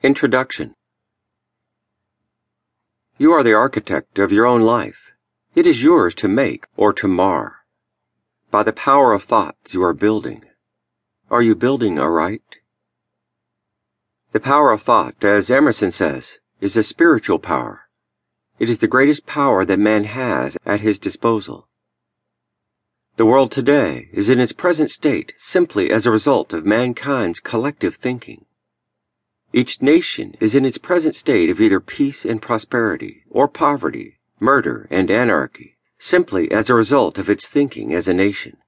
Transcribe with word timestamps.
Introduction 0.00 0.74
You 3.18 3.32
are 3.32 3.42
the 3.42 3.52
architect 3.52 4.20
of 4.20 4.30
your 4.30 4.46
own 4.46 4.62
life. 4.62 5.10
It 5.56 5.66
is 5.66 5.82
yours 5.82 6.14
to 6.14 6.28
make 6.28 6.66
or 6.76 6.92
to 6.92 7.08
mar. 7.08 7.56
By 8.52 8.62
the 8.62 8.72
power 8.72 9.12
of 9.12 9.24
thoughts 9.24 9.74
you 9.74 9.82
are 9.82 9.92
building. 9.92 10.44
Are 11.32 11.42
you 11.42 11.56
building 11.56 11.98
aright? 11.98 12.58
The 14.30 14.38
power 14.38 14.70
of 14.70 14.82
thought, 14.82 15.16
as 15.24 15.50
Emerson 15.50 15.90
says, 15.90 16.38
is 16.60 16.76
a 16.76 16.84
spiritual 16.84 17.40
power. 17.40 17.88
It 18.60 18.70
is 18.70 18.78
the 18.78 18.86
greatest 18.86 19.26
power 19.26 19.64
that 19.64 19.80
man 19.80 20.04
has 20.04 20.56
at 20.64 20.78
his 20.78 21.00
disposal. 21.00 21.66
The 23.16 23.26
world 23.26 23.50
today 23.50 24.10
is 24.12 24.28
in 24.28 24.38
its 24.38 24.52
present 24.52 24.92
state 24.92 25.32
simply 25.38 25.90
as 25.90 26.06
a 26.06 26.12
result 26.12 26.52
of 26.52 26.64
mankind's 26.64 27.40
collective 27.40 27.96
thinking. 27.96 28.44
Each 29.52 29.80
nation 29.80 30.34
is 30.40 30.54
in 30.54 30.66
its 30.66 30.76
present 30.76 31.14
state 31.14 31.48
of 31.48 31.60
either 31.60 31.80
peace 31.80 32.26
and 32.26 32.42
prosperity, 32.42 33.24
or 33.30 33.48
poverty, 33.48 34.18
murder, 34.38 34.86
and 34.90 35.10
anarchy, 35.10 35.78
simply 35.98 36.50
as 36.52 36.68
a 36.68 36.74
result 36.74 37.16
of 37.16 37.30
its 37.30 37.48
thinking 37.48 37.94
as 37.94 38.08
a 38.08 38.14
nation. 38.14 38.58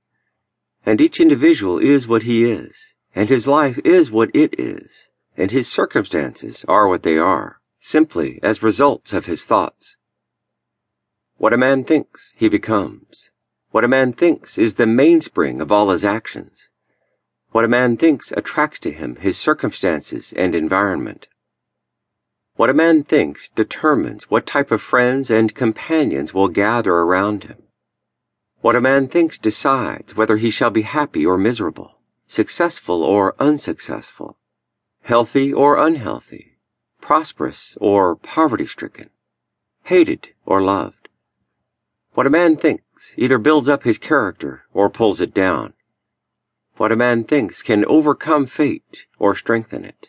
And 0.87 0.99
each 1.01 1.21
individual 1.21 1.79
is 1.79 2.09
what 2.09 2.23
he 2.23 2.51
is, 2.51 2.95
and 3.15 3.29
his 3.29 3.47
life 3.47 3.79
is 3.85 4.11
what 4.11 4.31
it 4.33 4.59
is, 4.59 5.11
and 5.37 5.51
his 5.51 5.69
circumstances 5.69 6.65
are 6.67 6.89
what 6.89 7.03
they 7.03 7.19
are, 7.19 7.61
simply 7.79 8.41
as 8.43 8.63
results 8.63 9.13
of 9.13 9.27
his 9.27 9.45
thoughts. 9.45 9.99
What 11.37 11.53
a 11.53 11.59
man 11.59 11.85
thinks, 11.85 12.33
he 12.37 12.49
becomes. 12.49 13.29
What 13.71 13.85
a 13.85 13.89
man 13.89 14.15
thinks 14.15 14.57
is 14.57 14.75
the 14.75 14.87
mainspring 14.87 15.61
of 15.61 15.71
all 15.71 15.91
his 15.91 16.07
actions. 16.07 16.70
What 17.53 17.65
a 17.65 17.69
man 17.69 17.97
thinks 17.97 18.31
attracts 18.33 18.79
to 18.81 18.93
him 18.93 19.17
his 19.17 19.37
circumstances 19.37 20.33
and 20.37 20.55
environment. 20.55 21.27
What 22.55 22.71
a 22.71 22.75
man 22.75 23.03
thinks 23.03 23.49
determines 23.49 24.31
what 24.31 24.47
type 24.47 24.71
of 24.71 24.81
friends 24.81 25.31
and 25.31 25.55
companions 25.55 26.33
will 26.33 26.49
gather 26.49 26.95
around 26.95 27.45
him. 27.45 27.63
What 28.61 28.77
a 28.77 28.81
man 28.81 29.09
thinks 29.09 29.39
decides 29.39 30.15
whether 30.15 30.37
he 30.37 30.51
shall 30.51 30.71
be 30.71 30.83
happy 30.83 31.27
or 31.27 31.39
miserable, 31.39 31.99
successful 32.27 33.03
or 33.03 33.35
unsuccessful, 33.41 34.37
healthy 35.03 35.53
or 35.53 35.77
unhealthy, 35.77 36.59
prosperous 37.01 37.77
or 37.81 38.15
poverty 38.15 38.67
stricken, 38.67 39.11
hated 39.85 40.29
or 40.47 40.61
loved. 40.61 41.09
What 42.13 42.27
a 42.27 42.31
man 42.31 42.57
thinks 42.57 43.15
either 43.17 43.39
builds 43.39 43.69
up 43.69 43.83
his 43.83 43.99
character 43.99 44.65
or 44.73 44.91
pulls 44.91 45.21
it 45.21 45.35
down. 45.35 45.73
What 46.81 46.93
a 46.93 46.97
man 46.97 47.25
thinks 47.25 47.61
can 47.61 47.85
overcome 47.85 48.47
fate 48.47 49.05
or 49.19 49.35
strengthen 49.35 49.85
it, 49.85 50.09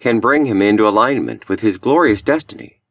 can 0.00 0.18
bring 0.18 0.46
him 0.46 0.60
into 0.60 0.88
alignment 0.88 1.48
with 1.48 1.60
his 1.60 1.78
glorious 1.78 2.22
destiny, 2.22 2.82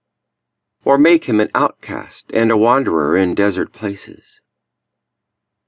or 0.86 0.97
make 0.97 1.25
him 1.25 1.42
an 1.42 1.52
outcast 1.53 2.31
and 2.34 2.52
a 2.52 2.56
wanderer 2.56 3.17
in 3.17 3.36
desert 3.36 3.73
places. 3.73 4.39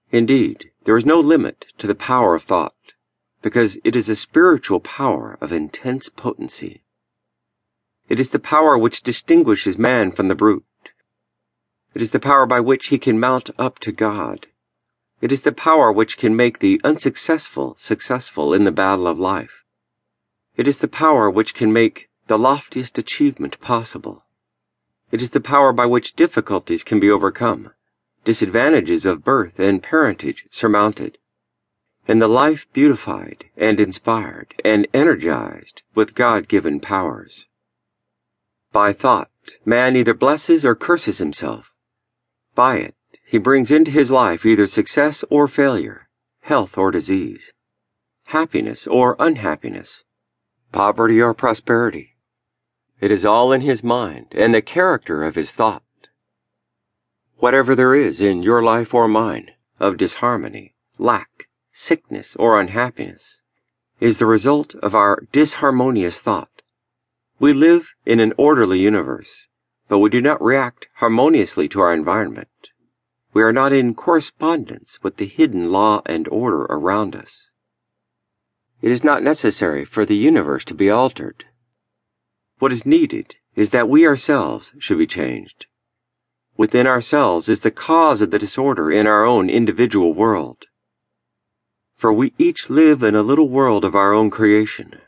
Indeed, 0.09 0.71
there 0.85 0.95
is 0.95 1.05
no 1.05 1.19
limit 1.19 1.65
to 1.79 1.85
the 1.85 1.95
power 1.95 2.33
of 2.33 2.43
thought, 2.43 2.93
because 3.41 3.77
it 3.83 3.93
is 3.93 4.07
a 4.07 4.15
spiritual 4.15 4.79
power 4.79 5.37
of 5.41 5.51
intense 5.51 6.07
potency. 6.07 6.85
It 8.07 8.21
is 8.21 8.29
the 8.29 8.39
power 8.39 8.77
which 8.77 9.03
distinguishes 9.03 9.77
man 9.77 10.13
from 10.13 10.29
the 10.29 10.33
brute. 10.33 10.63
It 11.93 12.01
is 12.01 12.11
the 12.11 12.21
power 12.21 12.45
by 12.45 12.61
which 12.61 12.87
he 12.87 12.97
can 12.97 13.19
mount 13.19 13.49
up 13.59 13.79
to 13.79 13.91
God 13.91 14.47
it 15.21 15.31
is 15.31 15.41
the 15.41 15.51
power 15.51 15.91
which 15.91 16.17
can 16.17 16.35
make 16.35 16.59
the 16.59 16.79
unsuccessful 16.83 17.75
successful 17.77 18.53
in 18.53 18.63
the 18.63 18.71
battle 18.71 19.07
of 19.07 19.19
life. 19.19 19.63
It 20.55 20.67
is 20.67 20.77
the 20.77 20.87
power 20.87 21.29
which 21.29 21.53
can 21.53 21.73
make 21.73 22.09
the 22.27 22.37
loftiest 22.37 22.97
achievement 22.97 23.59
possible. 23.59 24.23
It 25.11 25.21
is 25.21 25.31
the 25.31 25.41
power 25.41 25.73
by 25.73 25.85
which 25.85 26.15
difficulties 26.15 26.83
can 26.83 26.99
be 26.99 27.09
overcome, 27.09 27.71
disadvantages 28.23 29.05
of 29.05 29.23
birth 29.23 29.59
and 29.59 29.81
parentage 29.81 30.45
surmounted, 30.51 31.17
and 32.07 32.21
the 32.21 32.27
life 32.27 32.67
beautified 32.73 33.45
and 33.57 33.79
inspired 33.79 34.53
and 34.63 34.87
energized 34.93 35.81
with 35.95 36.15
God-given 36.15 36.79
powers. 36.79 37.45
By 38.71 38.93
thought, 38.93 39.29
man 39.65 39.95
either 39.95 40.13
blesses 40.13 40.63
or 40.63 40.75
curses 40.75 41.17
himself. 41.17 41.73
By 42.53 42.77
it, 42.77 42.95
he 43.29 43.37
brings 43.37 43.69
into 43.69 43.91
his 43.91 44.09
life 44.09 44.43
either 44.43 44.65
success 44.65 45.23
or 45.29 45.47
failure, 45.47 46.09
health 46.41 46.79
or 46.79 46.89
disease, 46.89 47.53
happiness 48.25 48.87
or 48.87 49.15
unhappiness, 49.19 50.03
poverty 50.71 51.21
or 51.21 51.35
prosperity. 51.35 52.15
It 52.99 53.11
is 53.11 53.23
all 53.23 53.53
in 53.53 53.61
his 53.61 53.83
mind 53.83 54.29
and 54.31 54.51
the 54.51 54.63
character 54.63 55.23
of 55.23 55.35
his 55.35 55.51
thought. 55.51 55.83
Whatever 57.37 57.75
there 57.75 57.93
is 57.93 58.19
in 58.19 58.41
your 58.41 58.63
life 58.63 58.95
or 58.95 59.07
mine 59.07 59.51
of 59.79 59.97
disharmony, 59.97 60.73
lack, 60.97 61.49
sickness, 61.71 62.35
or 62.35 62.59
unhappiness 62.59 63.41
is 63.99 64.17
the 64.17 64.25
result 64.25 64.73
of 64.81 64.95
our 64.95 65.27
disharmonious 65.31 66.19
thought. 66.19 66.63
We 67.39 67.53
live 67.53 67.93
in 68.07 68.19
an 68.19 68.33
orderly 68.37 68.79
universe, 68.79 69.45
but 69.87 69.99
we 69.99 70.09
do 70.09 70.19
not 70.19 70.41
react 70.41 70.87
harmoniously 70.95 71.69
to 71.69 71.79
our 71.81 71.93
environment. 71.93 72.49
We 73.31 73.43
are 73.43 73.53
not 73.53 73.71
in 73.71 73.93
correspondence 73.93 74.99
with 75.03 75.17
the 75.17 75.27
hidden 75.27 75.71
law 75.71 76.01
and 76.07 76.27
order 76.29 76.63
around 76.63 77.15
us. 77.15 77.51
It 78.81 78.91
is 78.91 79.03
not 79.03 79.21
necessary 79.21 79.85
for 79.85 80.03
the 80.03 80.15
universe 80.15 80.65
to 80.65 80.73
be 80.73 80.89
altered. 80.89 81.45
What 82.57 82.71
is 82.71 82.87
needed 82.87 83.35
is 83.55 83.69
that 83.69 83.87
we 83.87 84.07
ourselves 84.07 84.73
should 84.79 84.97
be 84.97 85.05
changed. 85.05 85.67
Within 86.57 86.87
ourselves 86.87 87.47
is 87.47 87.59
the 87.61 87.71
cause 87.71 88.21
of 88.21 88.31
the 88.31 88.39
disorder 88.39 88.91
in 88.91 89.05
our 89.05 89.25
own 89.25 89.47
individual 89.47 90.13
world. 90.13 90.65
For 91.95 92.11
we 92.11 92.33
each 92.39 92.69
live 92.69 93.03
in 93.03 93.13
a 93.13 93.21
little 93.21 93.47
world 93.47 93.85
of 93.85 93.93
our 93.93 94.11
own 94.11 94.31
creation. 94.31 94.99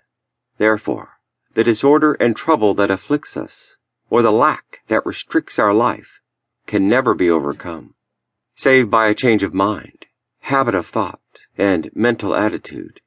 Therefore, 0.60 1.14
the 1.56 1.64
disorder 1.64 2.14
and 2.14 2.36
trouble 2.36 2.76
that 2.76 2.92
afflicts 2.92 3.36
us, 3.36 3.78
or 4.12 4.22
the 4.22 4.32
lack 4.32 4.82
that 4.90 5.06
restricts 5.08 5.58
our 5.58 5.74
life, 5.74 6.22
can 6.68 6.88
never 6.88 7.16
be 7.16 7.30
overcome 7.30 7.96
save 8.56 8.90
by 8.90 9.08
a 9.08 9.16
change 9.16 9.44
of 9.44 9.54
mind, 9.54 10.06
habit 10.42 10.76
of 10.76 10.86
thought, 10.86 11.20
and 11.58 11.90
mental 11.96 12.36
attitude. 12.36 13.02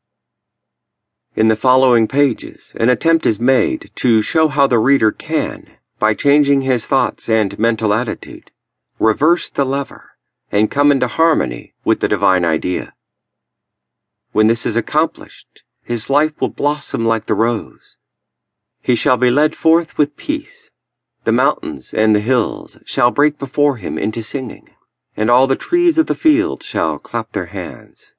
In 1.36 1.48
the 1.48 1.56
following 1.56 2.06
pages, 2.06 2.72
an 2.76 2.88
attempt 2.88 3.26
is 3.26 3.40
made 3.40 3.90
to 3.96 4.22
show 4.22 4.48
how 4.48 4.66
the 4.66 4.78
reader 4.78 5.10
can, 5.10 5.68
by 5.98 6.14
changing 6.14 6.62
his 6.62 6.86
thoughts 6.86 7.28
and 7.28 7.58
mental 7.58 7.92
attitude, 7.92 8.50
reverse 8.98 9.50
the 9.50 9.64
lever 9.64 10.12
and 10.52 10.70
come 10.70 10.92
into 10.92 11.08
harmony 11.08 11.74
with 11.84 12.00
the 12.00 12.08
divine 12.08 12.44
idea. 12.44 12.94
When 14.32 14.46
this 14.46 14.64
is 14.64 14.76
accomplished, 14.76 15.62
his 15.82 16.08
life 16.08 16.40
will 16.40 16.48
blossom 16.48 17.04
like 17.04 17.26
the 17.26 17.34
rose. 17.34 17.96
He 18.80 18.94
shall 18.94 19.16
be 19.16 19.30
led 19.30 19.56
forth 19.56 19.98
with 19.98 20.16
peace. 20.16 20.70
The 21.24 21.32
mountains 21.32 21.92
and 21.92 22.14
the 22.14 22.20
hills 22.20 22.78
shall 22.84 23.10
break 23.10 23.38
before 23.38 23.78
him 23.78 23.98
into 23.98 24.22
singing 24.22 24.68
and 25.16 25.30
all 25.30 25.46
the 25.46 25.56
trees 25.56 25.98
of 25.98 26.06
the 26.06 26.14
field 26.14 26.62
shall 26.62 26.98
clap 26.98 27.32
their 27.32 27.46
hands. 27.46 28.13